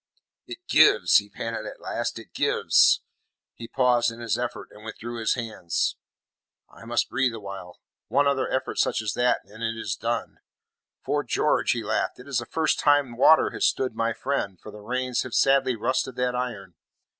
[0.47, 2.17] "It gives," he panted at last.
[2.17, 3.01] "It gives."
[3.53, 5.95] He paused in his efforts, and withdrew his hands.
[6.67, 7.79] "I must breathe a while.
[8.07, 10.39] One other effort such as that, and it is done.
[11.05, 14.71] 'Fore George," he laughed, "it is the first time water has stood my friend, for
[14.71, 16.73] the rains have sadly rusted that iron."